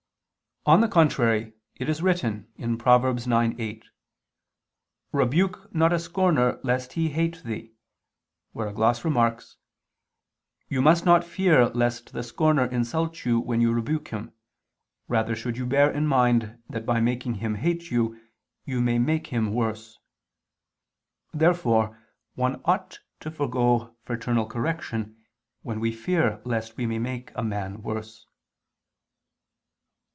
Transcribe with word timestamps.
On 0.63 0.79
the 0.79 0.87
contrary, 0.87 1.53
It 1.77 1.89
is 1.89 2.03
written 2.03 2.45
(Prov. 2.77 3.01
9:8): 3.01 3.81
"Rebuke 5.11 5.73
not 5.73 5.91
a 5.91 5.97
scorner 5.97 6.59
lest 6.61 6.93
he 6.93 7.09
hate 7.09 7.41
thee," 7.41 7.73
where 8.53 8.67
a 8.67 8.71
gloss 8.71 9.03
remarks: 9.03 9.57
"You 10.67 10.79
must 10.83 11.03
not 11.03 11.23
fear 11.23 11.69
lest 11.69 12.13
the 12.13 12.21
scorner 12.21 12.65
insult 12.65 13.25
you 13.25 13.39
when 13.39 13.59
you 13.59 13.73
rebuke 13.73 14.09
him: 14.09 14.33
rather 15.07 15.35
should 15.35 15.57
you 15.57 15.65
bear 15.65 15.89
in 15.89 16.05
mind 16.05 16.59
that 16.69 16.85
by 16.85 16.99
making 17.01 17.33
him 17.41 17.55
hate 17.55 17.89
you, 17.89 18.21
you 18.63 18.81
may 18.81 18.99
make 18.99 19.25
him 19.33 19.51
worse." 19.55 19.97
Therefore 21.33 21.97
one 22.35 22.61
ought 22.65 22.99
to 23.21 23.31
forego 23.31 23.95
fraternal 24.03 24.45
correction, 24.45 25.17
when 25.63 25.79
we 25.79 25.91
fear 25.91 26.39
lest 26.45 26.77
we 26.77 26.85
may 26.85 26.99
make 26.99 27.31
a 27.33 27.43
man 27.43 27.81
worse. 27.81 28.27